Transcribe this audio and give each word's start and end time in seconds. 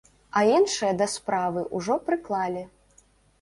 А 0.39 0.41
іншае 0.51 0.89
да 1.01 1.07
справы 1.15 1.67
ўжо 1.81 1.99
прыклалі. 2.09 2.65